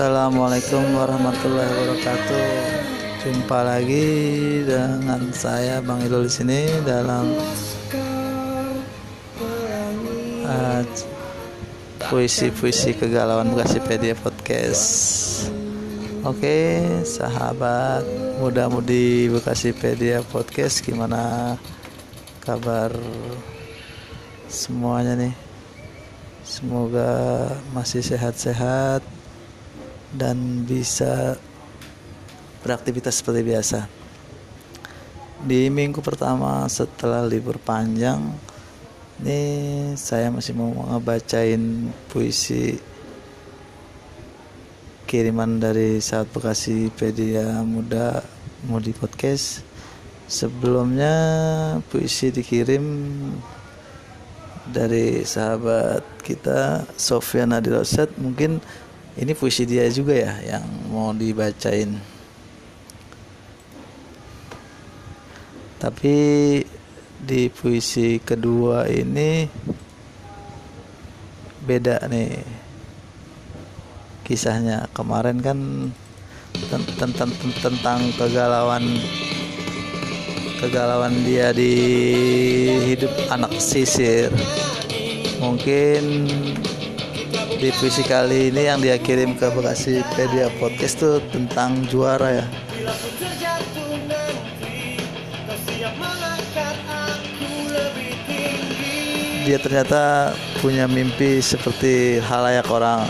Assalamualaikum 0.00 0.96
warahmatullahi 0.96 1.68
wabarakatuh. 1.76 2.44
Jumpa 3.20 3.58
lagi 3.68 4.08
dengan 4.64 5.28
saya 5.28 5.84
Bang 5.84 6.00
Ilul 6.00 6.24
di 6.24 6.32
sini 6.32 6.64
dalam 6.88 7.28
uh, 10.48 10.82
puisi-puisi 12.08 12.96
kegalauan 12.96 13.52
Bekasipedia 13.52 14.16
podcast. 14.16 14.88
Oke, 16.24 16.80
sahabat 17.04 18.00
muda-mudi 18.40 19.28
Bekasipedia 19.28 20.24
podcast 20.24 20.80
gimana 20.80 21.60
kabar 22.40 22.88
semuanya 24.48 25.12
nih? 25.28 25.36
Semoga 26.40 27.52
masih 27.76 28.00
sehat-sehat 28.00 29.19
dan 30.14 30.66
bisa 30.66 31.38
beraktivitas 32.60 33.22
seperti 33.22 33.40
biasa. 33.46 33.80
Di 35.40 35.72
minggu 35.72 36.04
pertama 36.04 36.68
setelah 36.68 37.24
libur 37.24 37.56
panjang, 37.56 38.20
ini 39.24 39.40
saya 39.96 40.28
masih 40.28 40.52
mau 40.52 40.72
ngebacain 40.92 41.88
puisi 42.12 42.76
kiriman 45.08 45.58
dari 45.58 45.98
saat 45.98 46.28
Bekasi 46.28 46.92
Pedia 46.92 47.64
Muda 47.64 48.20
Mudi 48.68 48.92
Podcast. 48.92 49.64
Sebelumnya 50.30 51.14
puisi 51.90 52.30
dikirim 52.30 52.86
dari 54.70 55.26
sahabat 55.26 56.04
kita 56.22 56.86
Sofian 56.94 57.50
Adiroset 57.50 58.14
mungkin 58.20 58.62
ini 59.18 59.32
puisi 59.34 59.66
dia 59.66 59.90
juga 59.90 60.14
ya 60.14 60.32
yang 60.54 60.64
mau 60.92 61.10
dibacain. 61.10 61.98
Tapi 65.80 66.16
di 67.18 67.42
puisi 67.48 68.20
kedua 68.20 68.86
ini 68.86 69.48
beda 71.64 72.06
nih 72.06 72.38
kisahnya. 74.22 74.86
Kemarin 74.94 75.40
kan 75.42 75.58
tentang 76.70 77.32
tentang 77.64 78.00
kegalauan 78.14 78.84
kegalauan 80.60 81.24
dia 81.24 81.50
di 81.56 81.72
hidup 82.92 83.10
anak 83.32 83.56
sisir. 83.58 84.28
Mungkin 85.40 86.28
di 87.60 87.68
puisi 87.76 88.00
kali 88.00 88.48
ini 88.48 88.72
yang 88.72 88.80
dia 88.80 88.96
kirim 88.96 89.36
ke 89.36 89.52
Bekasi 89.52 90.00
Pedia 90.16 90.48
Podcast 90.56 90.96
tuh 90.96 91.20
tentang 91.28 91.76
juara 91.92 92.40
ya. 92.40 92.44
Dia 99.44 99.58
ternyata 99.60 100.32
punya 100.64 100.88
mimpi 100.88 101.44
seperti 101.44 102.16
halayak 102.24 102.64
orang 102.72 103.04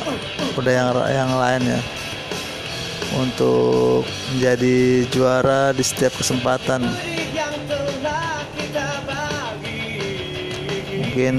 udah 0.58 0.72
yang 0.74 0.88
yang 1.06 1.30
lainnya 1.38 1.78
untuk 3.22 4.02
menjadi 4.34 5.06
juara 5.14 5.70
di 5.70 5.84
setiap 5.86 6.18
kesempatan. 6.18 6.90
Mungkin 10.98 11.34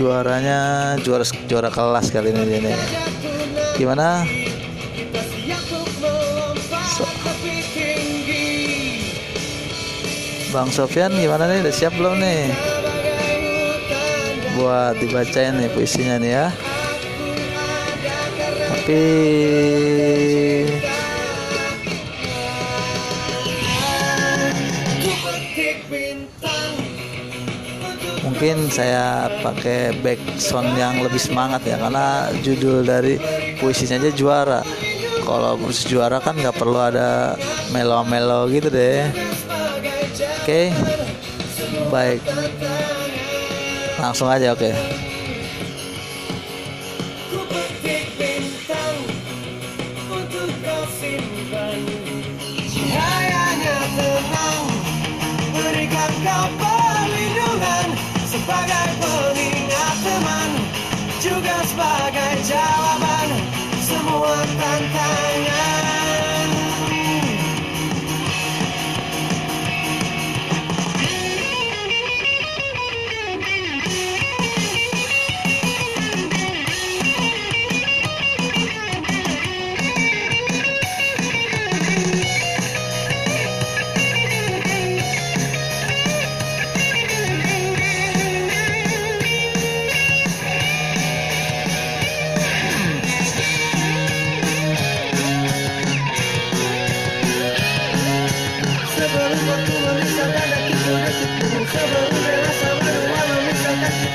juaranya 0.00 0.96
juara 1.04 1.28
juara 1.44 1.68
kelas 1.68 2.08
kali 2.08 2.32
ini 2.32 2.42
dia 2.48 2.60
nih. 2.64 2.76
Gimana? 3.76 4.24
So. 6.96 7.04
Bang 10.56 10.72
Sofyan 10.72 11.12
gimana 11.12 11.44
nih? 11.52 11.60
Udah 11.60 11.74
siap 11.76 11.92
belum 12.00 12.16
nih? 12.16 12.48
Buat 14.56 14.96
dibacain 15.04 15.60
nih 15.60 15.68
puisinya 15.68 16.16
nih 16.16 16.32
ya. 16.32 16.46
Tapi 18.72 19.02
mungkin 28.40 28.72
saya 28.72 29.28
pakai 29.44 30.00
back 30.00 30.16
sound 30.40 30.72
yang 30.72 31.04
lebih 31.04 31.20
semangat 31.20 31.60
ya 31.60 31.76
karena 31.76 32.24
judul 32.40 32.80
dari 32.80 33.20
puisinya 33.60 34.00
aja 34.00 34.08
juara 34.16 34.60
kalau 35.28 35.60
puisi 35.60 35.92
juara 35.92 36.24
kan 36.24 36.32
nggak 36.40 36.56
perlu 36.56 36.80
ada 36.80 37.36
melo-melo 37.68 38.48
gitu 38.48 38.72
deh 38.72 39.12
oke 39.12 40.40
okay. 40.40 40.72
baik 41.92 42.24
langsung 44.00 44.32
aja 44.32 44.56
oke 44.56 44.72
okay. 44.72 44.99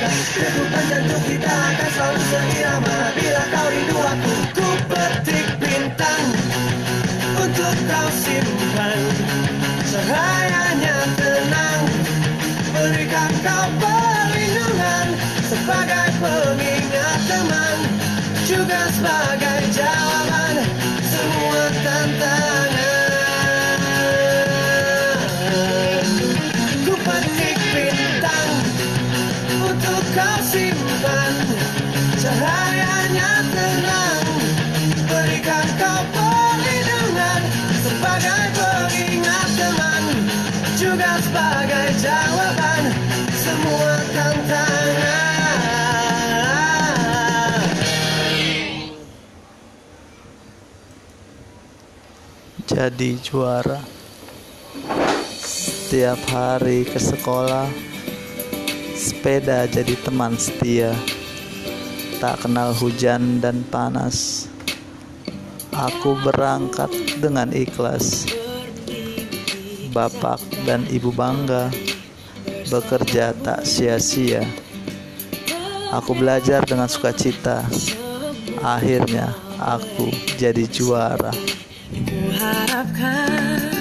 Degupan 0.09 0.83
jantung 0.89 1.23
kita 1.25 1.49
akan 1.49 1.89
selalu 1.93 2.21
seirama 2.29 2.97
bila 3.17 3.43
kau 3.51 3.67
rindu 3.69 3.97
aku. 3.97 4.33
Ku 4.55 4.67
petik 4.89 5.47
bintang 5.57 6.23
untuk 7.39 7.75
kau 7.89 8.09
simpan. 8.13 8.99
Cahayanya 9.89 10.97
tenang 11.17 11.81
berikan 12.73 13.31
kau 13.41 13.65
perlindungan. 13.81 15.07
Sebagai 15.45 16.09
pengingat 16.21 17.19
teman 17.29 17.77
juga 18.45 18.89
sebagai 18.93 19.34
jadi 52.63 53.19
juara. 53.19 53.83
Setiap 55.43 56.19
hari 56.31 56.87
ke 56.87 56.95
sekolah 56.95 57.67
sepeda 58.95 59.67
jadi 59.67 59.99
teman 59.99 60.39
setia. 60.39 60.95
Tak 62.23 62.47
kenal 62.47 62.71
hujan 62.71 63.43
dan 63.43 63.67
panas. 63.67 64.47
Aku 65.75 66.15
berangkat 66.23 66.87
dengan 67.19 67.51
ikhlas. 67.51 68.23
Bapak 69.91 70.39
dan 70.63 70.87
ibu 70.87 71.11
bangga 71.11 71.67
bekerja 72.71 73.35
tak 73.43 73.67
sia-sia. 73.67 74.47
Aku 75.91 76.15
belajar 76.15 76.63
dengan 76.63 76.87
sukacita. 76.87 77.67
Akhirnya 78.63 79.35
aku 79.59 80.07
jadi 80.39 80.63
juara. 80.71 81.35
그 81.91 82.37
하락한 82.39 83.74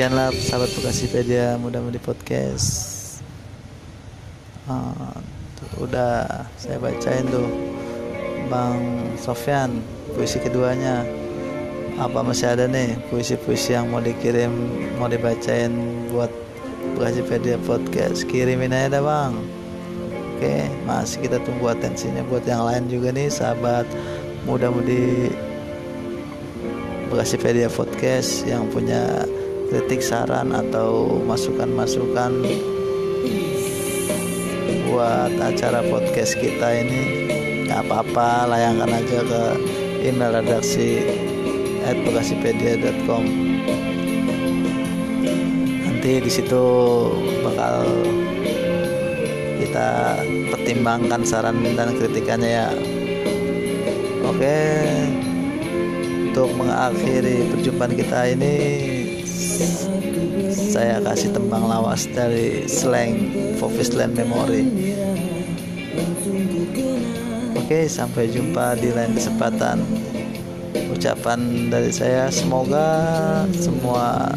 demikianlah 0.00 0.32
sahabat 0.32 0.72
Bekasipedia 0.80 1.60
mudah-mudahan 1.60 2.00
podcast. 2.00 3.20
Tuh, 5.60 5.84
udah 5.84 6.24
saya 6.56 6.80
bacain 6.80 7.28
tuh 7.28 7.44
Bang 8.48 8.80
Sofyan 9.20 9.84
puisi 10.16 10.40
keduanya. 10.40 11.04
Apa 12.00 12.24
masih 12.24 12.48
ada 12.48 12.64
nih 12.64 12.96
puisi-puisi 13.12 13.76
yang 13.76 13.92
mau 13.92 14.00
dikirim, 14.00 14.48
mau 14.96 15.04
dibacain 15.04 15.68
buat 16.08 16.32
Bekasipedia 16.96 17.60
podcast? 17.68 18.24
Kirimin 18.24 18.72
aja 18.72 18.96
dah 18.96 19.02
bang. 19.04 19.36
Oke, 20.16 20.64
masih 20.88 21.28
kita 21.28 21.44
tunggu 21.44 21.76
atensinya 21.76 22.24
buat 22.24 22.48
yang 22.48 22.64
lain 22.64 22.88
juga 22.88 23.12
nih 23.12 23.28
sahabat 23.28 23.84
mudah-mudi 24.48 25.28
Bekasipedia 27.12 27.68
Podcast 27.68 28.48
yang 28.48 28.64
punya 28.72 29.28
kritik 29.70 30.02
saran 30.02 30.50
atau 30.50 31.22
masukan-masukan 31.22 32.42
buat 34.90 35.30
acara 35.38 35.86
podcast 35.86 36.34
kita 36.42 36.82
ini 36.82 37.00
nggak 37.70 37.86
apa-apa 37.86 38.50
layangkan 38.50 38.90
aja 38.98 39.18
ke 39.22 39.42
email 40.10 40.34
redaksi 40.34 41.06
at 41.86 41.94
bekasipedia.com 42.02 43.22
nanti 45.86 46.18
di 46.18 46.30
situ 46.34 46.64
bakal 47.46 47.86
kita 49.62 50.18
pertimbangkan 50.50 51.22
saran 51.22 51.62
dan 51.78 51.94
kritikannya 51.94 52.50
ya. 52.50 52.68
Oke 54.26 54.58
untuk 56.30 56.50
mengakhiri 56.58 57.54
perjumpaan 57.54 57.94
kita 57.94 58.34
ini 58.34 58.54
saya 60.50 61.02
kasih 61.04 61.36
tembang 61.36 61.68
lawas 61.68 62.08
dari 62.08 62.64
slang 62.64 63.32
Land 63.96 64.14
Memory. 64.16 64.64
Oke 67.60 67.86
sampai 67.86 68.32
jumpa 68.32 68.80
di 68.80 68.90
lain 68.90 69.12
kesempatan. 69.14 69.84
Ucapan 70.90 71.70
dari 71.72 71.92
saya 71.92 72.28
semoga 72.32 72.88
semua 73.56 74.32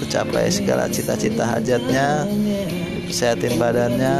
tercapai 0.00 0.48
segala 0.52 0.88
cita-cita 0.88 1.44
hajatnya 1.44 2.24
Sehatin 3.06 3.54
badannya 3.54 4.18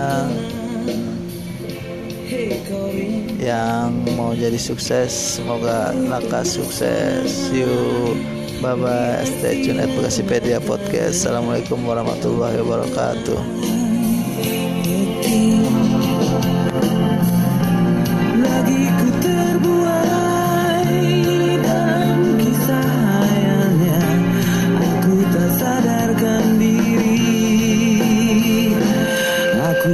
yang 3.42 3.90
mau 4.14 4.30
jadi 4.30 4.58
sukses. 4.58 5.38
Semoga 5.38 5.90
lakas 5.90 6.54
sukses. 6.54 7.50
You 7.50 7.66
bye 8.62 8.74
bye 8.74 9.24
stay 9.24 9.64
tune 9.64 9.80
at 9.80 9.90
Bekasipedia 9.92 10.60
podcast. 10.60 11.24
Assalamualaikum 11.24 11.82
warahmatullahi 11.84 12.56
wabarakatuh. 12.62 13.38
Aku 29.66 29.92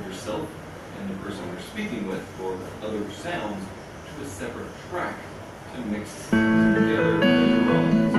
for 0.00 0.08
yourself 0.08 0.48
and 1.00 1.10
the 1.10 1.14
person 1.22 1.46
you're 1.48 1.60
speaking 1.60 2.08
with 2.08 2.24
or 2.42 2.56
other 2.86 3.10
sounds 3.10 3.64
to 4.16 4.24
a 4.24 4.28
separate 4.28 4.66
track 4.90 5.16
to 5.74 5.80
mix 5.82 6.30
together 6.30 7.18
later 7.18 7.72
on. 7.72 8.13